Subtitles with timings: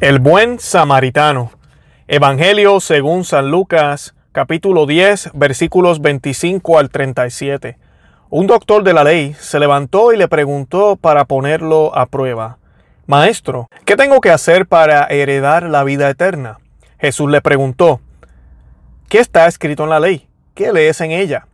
[0.00, 1.50] El buen samaritano.
[2.08, 7.76] Evangelio según San Lucas, capítulo 10, versículos 25 al 37.
[8.30, 12.56] Un doctor de la ley se levantó y le preguntó para ponerlo a prueba.
[13.06, 16.60] Maestro, ¿qué tengo que hacer para heredar la vida eterna?
[16.98, 18.00] Jesús le preguntó,
[19.10, 20.26] ¿qué está escrito en la ley?
[20.54, 21.46] ¿Qué lees en ella?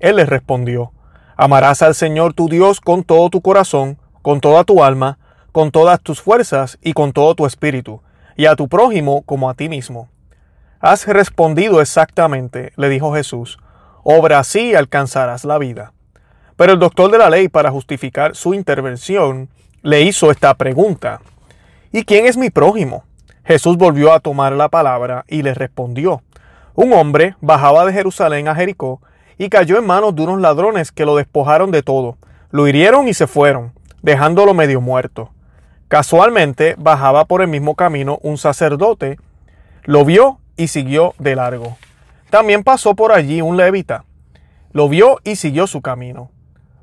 [0.00, 0.90] Él le respondió,
[1.36, 5.18] amarás al Señor tu Dios con todo tu corazón, con toda tu alma,
[5.54, 8.02] con todas tus fuerzas y con todo tu espíritu,
[8.36, 10.08] y a tu prójimo como a ti mismo.
[10.80, 13.60] Has respondido exactamente, le dijo Jesús,
[14.02, 15.92] obra así alcanzarás la vida.
[16.56, 19.48] Pero el doctor de la ley, para justificar su intervención,
[19.82, 21.20] le hizo esta pregunta.
[21.92, 23.04] ¿Y quién es mi prójimo?
[23.44, 26.20] Jesús volvió a tomar la palabra y le respondió.
[26.74, 29.00] Un hombre bajaba de Jerusalén a Jericó
[29.38, 32.16] y cayó en manos de unos ladrones que lo despojaron de todo,
[32.50, 35.30] lo hirieron y se fueron, dejándolo medio muerto.
[35.88, 39.18] Casualmente bajaba por el mismo camino un sacerdote,
[39.84, 41.76] lo vio y siguió de largo.
[42.30, 44.04] También pasó por allí un levita,
[44.72, 46.30] lo vio y siguió su camino.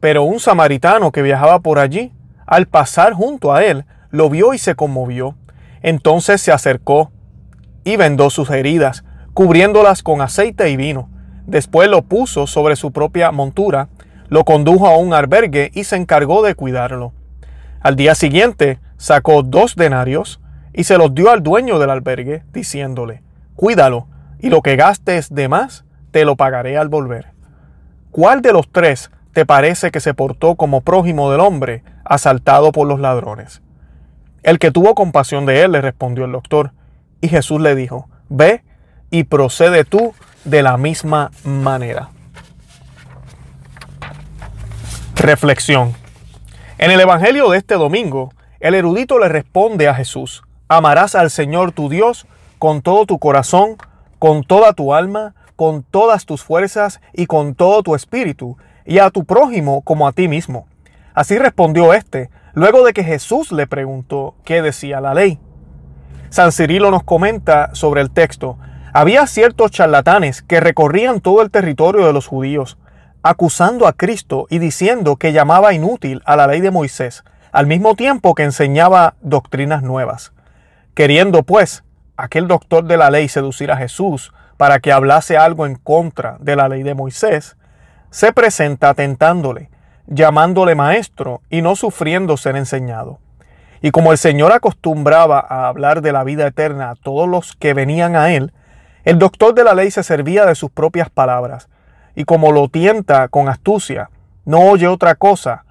[0.00, 2.12] Pero un samaritano que viajaba por allí,
[2.46, 5.34] al pasar junto a él, lo vio y se conmovió.
[5.82, 7.10] Entonces se acercó
[7.84, 11.10] y vendó sus heridas, cubriéndolas con aceite y vino.
[11.46, 13.88] Después lo puso sobre su propia montura,
[14.28, 17.12] lo condujo a un albergue y se encargó de cuidarlo.
[17.80, 20.40] Al día siguiente sacó dos denarios
[20.72, 23.22] y se los dio al dueño del albergue, diciéndole,
[23.54, 24.08] Cuídalo,
[24.40, 27.32] y lo que gastes de más, te lo pagaré al volver.
[28.10, 32.86] ¿Cuál de los tres te parece que se portó como prójimo del hombre asaltado por
[32.86, 33.62] los ladrones?
[34.42, 36.72] El que tuvo compasión de él, le respondió el doctor,
[37.20, 38.62] y Jesús le dijo, Ve
[39.10, 42.10] y procede tú de la misma manera.
[45.14, 45.94] Reflexión.
[46.76, 48.32] En el Evangelio de este domingo,
[48.64, 52.26] el erudito le responde a Jesús, amarás al Señor tu Dios
[52.58, 53.76] con todo tu corazón,
[54.18, 58.56] con toda tu alma, con todas tus fuerzas y con todo tu espíritu,
[58.86, 60.66] y a tu prójimo como a ti mismo.
[61.12, 65.38] Así respondió éste, luego de que Jesús le preguntó qué decía la ley.
[66.30, 68.56] San Cirilo nos comenta sobre el texto,
[68.94, 72.78] había ciertos charlatanes que recorrían todo el territorio de los judíos,
[73.22, 77.94] acusando a Cristo y diciendo que llamaba inútil a la ley de Moisés, al mismo
[77.94, 80.32] tiempo que enseñaba doctrinas nuevas.
[80.92, 81.84] Queriendo, pues,
[82.16, 86.56] aquel doctor de la ley seducir a Jesús para que hablase algo en contra de
[86.56, 87.56] la ley de Moisés,
[88.10, 89.70] se presenta tentándole,
[90.08, 93.20] llamándole maestro y no sufriendo ser enseñado.
[93.80, 97.72] Y como el Señor acostumbraba a hablar de la vida eterna a todos los que
[97.72, 98.52] venían a él,
[99.04, 101.68] el doctor de la ley se servía de sus propias palabras,
[102.16, 104.10] y como lo tienta con astucia,
[104.44, 105.64] no oye otra cosa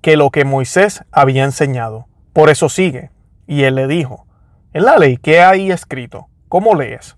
[0.00, 2.06] que lo que Moisés había enseñado.
[2.32, 3.10] Por eso sigue.
[3.46, 4.26] Y él le dijo,
[4.72, 6.28] en la ley, ¿qué hay escrito?
[6.48, 7.16] ¿Cómo lees?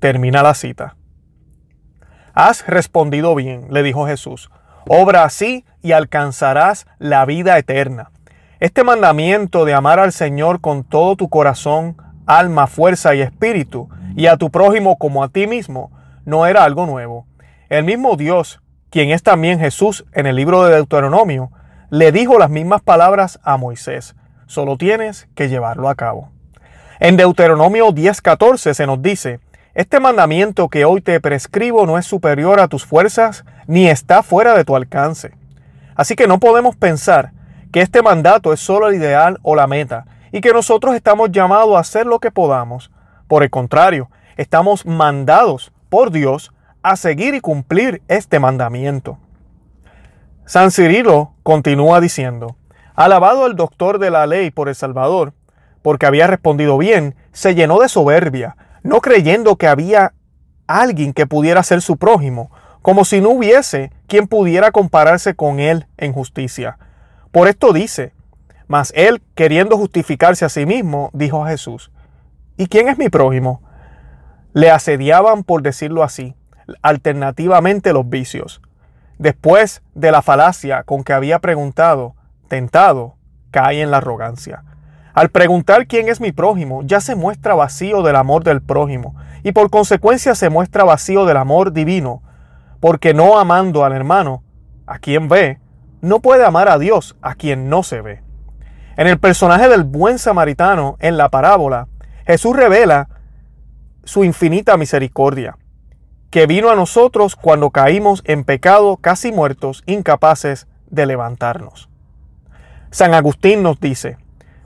[0.00, 0.96] Termina la cita.
[2.34, 4.50] Has respondido bien, le dijo Jesús.
[4.88, 8.10] Obra así y alcanzarás la vida eterna.
[8.60, 11.96] Este mandamiento de amar al Señor con todo tu corazón,
[12.26, 15.90] alma, fuerza y espíritu, y a tu prójimo como a ti mismo,
[16.24, 17.26] no era algo nuevo.
[17.68, 21.50] El mismo Dios, quien es también Jesús en el libro de Deuteronomio,
[21.90, 24.14] le dijo las mismas palabras a Moisés.
[24.46, 26.30] Solo tienes que llevarlo a cabo.
[26.98, 29.40] En Deuteronomio 10:14 se nos dice,
[29.74, 34.54] este mandamiento que hoy te prescribo no es superior a tus fuerzas ni está fuera
[34.54, 35.34] de tu alcance.
[35.94, 37.32] Así que no podemos pensar
[37.72, 41.76] que este mandato es solo el ideal o la meta y que nosotros estamos llamados
[41.76, 42.90] a hacer lo que podamos.
[43.28, 46.52] Por el contrario, estamos mandados por Dios
[46.82, 49.18] a seguir y cumplir este mandamiento.
[50.46, 52.56] San Cirilo continúa diciendo,
[52.94, 55.32] alabado el doctor de la ley por el Salvador,
[55.82, 60.14] porque había respondido bien, se llenó de soberbia, no creyendo que había
[60.68, 65.88] alguien que pudiera ser su prójimo, como si no hubiese quien pudiera compararse con él
[65.96, 66.78] en justicia.
[67.32, 68.12] Por esto dice,
[68.68, 71.90] mas él, queriendo justificarse a sí mismo, dijo a Jesús,
[72.56, 73.62] ¿y quién es mi prójimo?
[74.52, 76.36] Le asediaban, por decirlo así,
[76.82, 78.62] alternativamente los vicios.
[79.18, 82.14] Después de la falacia con que había preguntado,
[82.48, 83.16] tentado,
[83.50, 84.64] cae en la arrogancia.
[85.14, 89.52] Al preguntar quién es mi prójimo, ya se muestra vacío del amor del prójimo y
[89.52, 92.22] por consecuencia se muestra vacío del amor divino,
[92.80, 94.42] porque no amando al hermano,
[94.86, 95.58] a quien ve,
[96.02, 98.22] no puede amar a Dios a quien no se ve.
[98.98, 101.88] En el personaje del buen samaritano en la parábola,
[102.26, 103.08] Jesús revela
[104.04, 105.56] su infinita misericordia
[106.36, 111.88] que vino a nosotros cuando caímos en pecado casi muertos, incapaces de levantarnos.
[112.90, 114.18] San Agustín nos dice,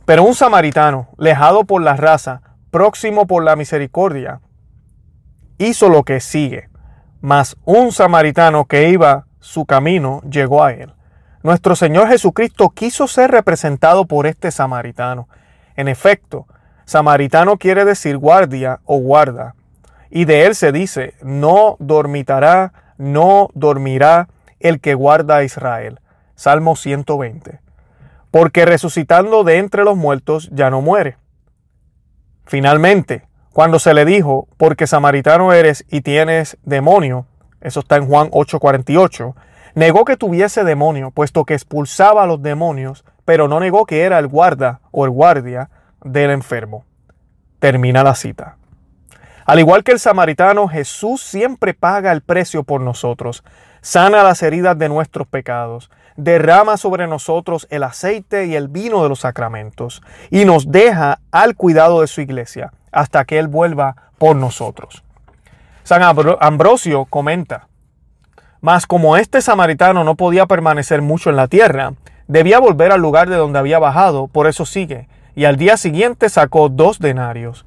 [0.04, 4.40] Pero un samaritano, lejado por la raza, próximo por la misericordia,
[5.58, 6.68] hizo lo que sigue.
[7.20, 10.92] Mas un samaritano que iba su camino llegó a él.
[11.44, 15.28] Nuestro Señor Jesucristo quiso ser representado por este samaritano.
[15.76, 16.48] En efecto,
[16.84, 19.54] samaritano quiere decir guardia o guarda.
[20.10, 24.28] Y de él se dice, no dormitará, no dormirá
[24.58, 26.00] el que guarda a Israel.
[26.34, 27.60] Salmo 120.
[28.30, 31.16] Porque resucitando de entre los muertos ya no muere.
[32.44, 37.26] Finalmente, cuando se le dijo, porque samaritano eres y tienes demonio,
[37.60, 39.34] eso está en Juan 8:48,
[39.74, 44.18] negó que tuviese demonio, puesto que expulsaba a los demonios, pero no negó que era
[44.18, 45.70] el guarda o el guardia
[46.02, 46.84] del enfermo.
[47.58, 48.56] Termina la cita.
[49.50, 53.42] Al igual que el samaritano, Jesús siempre paga el precio por nosotros,
[53.80, 59.08] sana las heridas de nuestros pecados, derrama sobre nosotros el aceite y el vino de
[59.08, 64.36] los sacramentos y nos deja al cuidado de su iglesia hasta que Él vuelva por
[64.36, 65.02] nosotros.
[65.82, 67.66] San Ambrosio comenta,
[68.60, 71.94] mas como este samaritano no podía permanecer mucho en la tierra,
[72.28, 76.28] debía volver al lugar de donde había bajado, por eso sigue, y al día siguiente
[76.28, 77.66] sacó dos denarios.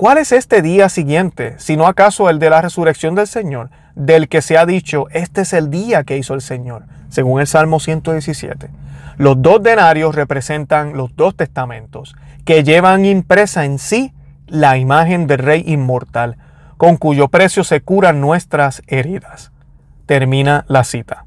[0.00, 4.40] ¿Cuál es este día siguiente, sino acaso el de la resurrección del Señor, del que
[4.40, 8.70] se ha dicho, este es el día que hizo el Señor, según el Salmo 117?
[9.18, 12.16] Los dos denarios representan los dos testamentos,
[12.46, 14.14] que llevan impresa en sí
[14.46, 16.38] la imagen del Rey inmortal,
[16.78, 19.52] con cuyo precio se curan nuestras heridas.
[20.06, 21.26] Termina la cita.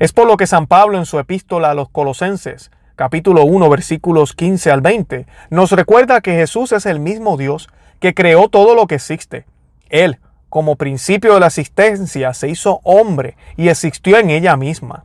[0.00, 4.32] Es por lo que San Pablo en su epístola a los Colosenses, capítulo 1, versículos
[4.32, 7.68] 15 al 20, nos recuerda que Jesús es el mismo Dios
[8.00, 9.44] que creó todo lo que existe.
[9.88, 10.18] Él,
[10.48, 15.04] como principio de la existencia, se hizo hombre y existió en ella misma.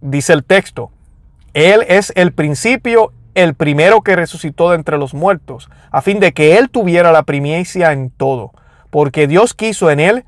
[0.00, 0.90] Dice el texto,
[1.54, 6.32] Él es el principio el primero que resucitó de entre los muertos, a fin de
[6.32, 8.52] que Él tuviera la primicia en todo,
[8.90, 10.24] porque Dios quiso en Él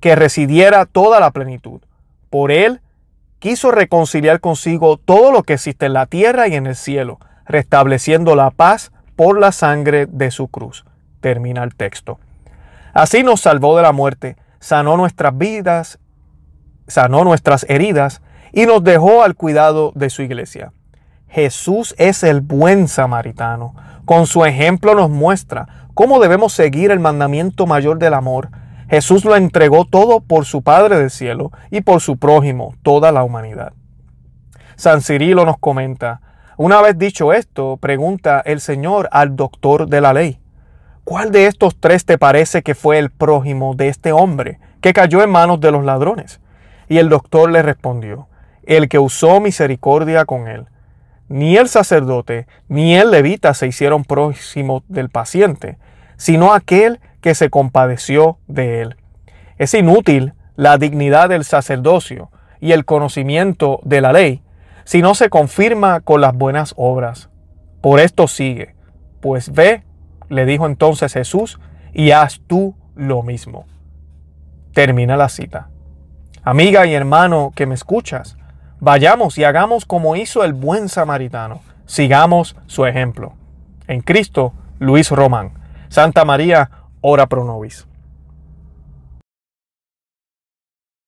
[0.00, 1.80] que residiera toda la plenitud.
[2.28, 2.80] Por Él
[3.38, 8.36] quiso reconciliar consigo todo lo que existe en la tierra y en el cielo, restableciendo
[8.36, 10.86] la paz por la sangre de su cruz.
[11.20, 12.18] Termina el texto.
[12.94, 15.98] Así nos salvó de la muerte, sanó nuestras vidas,
[16.86, 20.72] sanó nuestras heridas y nos dejó al cuidado de su iglesia.
[21.28, 23.74] Jesús es el buen samaritano.
[24.06, 28.48] Con su ejemplo nos muestra cómo debemos seguir el mandamiento mayor del amor.
[28.88, 33.22] Jesús lo entregó todo por su Padre del cielo y por su prójimo, toda la
[33.22, 33.74] humanidad.
[34.76, 36.22] San Cirilo nos comenta,
[36.62, 40.40] una vez dicho esto, pregunta el Señor al doctor de la ley,
[41.04, 45.22] ¿cuál de estos tres te parece que fue el prójimo de este hombre que cayó
[45.22, 46.38] en manos de los ladrones?
[46.86, 48.28] Y el doctor le respondió,
[48.64, 50.66] el que usó misericordia con él.
[51.30, 55.78] Ni el sacerdote ni el levita se hicieron próximos del paciente,
[56.18, 58.96] sino aquel que se compadeció de él.
[59.56, 62.30] Es inútil la dignidad del sacerdocio
[62.60, 64.42] y el conocimiento de la ley
[64.90, 67.30] si no se confirma con las buenas obras.
[67.80, 68.74] Por esto sigue,
[69.20, 69.84] pues ve,
[70.28, 71.60] le dijo entonces Jesús,
[71.92, 73.66] y haz tú lo mismo.
[74.74, 75.68] Termina la cita.
[76.42, 78.36] Amiga y hermano que me escuchas,
[78.80, 81.60] Vayamos y hagamos como hizo el buen samaritano.
[81.86, 83.34] Sigamos su ejemplo.
[83.86, 85.52] En Cristo, Luis Román.
[85.88, 86.68] Santa María,
[87.00, 87.86] ora pro nobis.